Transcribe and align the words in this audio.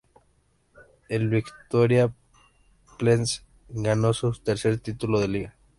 El 1.09 1.29
Viktoria 1.29 2.11
Plzeň 2.97 3.23
ganó 3.69 4.13
su 4.13 4.31
tercer 4.33 4.79
título 4.79 5.19
de 5.19 5.27
liga. 5.27 5.55